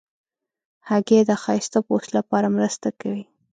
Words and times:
هګۍ 0.89 1.19
د 1.29 1.31
ښایسته 1.43 1.79
پوست 1.87 2.09
لپاره 2.17 2.47
مرسته 2.57 2.87
کوي. 3.01 3.23